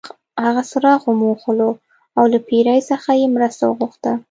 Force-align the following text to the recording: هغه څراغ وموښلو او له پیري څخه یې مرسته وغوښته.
هغه 0.43 0.61
څراغ 0.69 1.01
وموښلو 1.07 1.69
او 2.17 2.23
له 2.33 2.39
پیري 2.47 2.79
څخه 2.91 3.09
یې 3.19 3.27
مرسته 3.35 3.63
وغوښته. 3.67 4.13